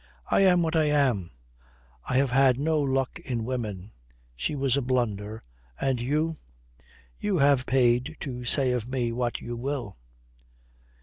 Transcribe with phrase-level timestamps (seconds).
[0.31, 1.29] "I am what I am.
[2.05, 3.91] I have had no luck in women.
[4.35, 5.43] She was a blunder.
[5.79, 6.37] And you
[7.19, 9.99] you have paid to say of me what you will.